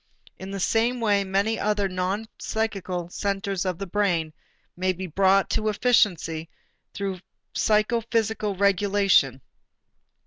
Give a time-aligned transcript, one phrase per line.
[0.39, 4.33] In the same way many other non psychical centers of the brain
[4.75, 6.49] may be brought to efficiency
[6.91, 7.19] through
[7.53, 9.41] psychophysical regulation.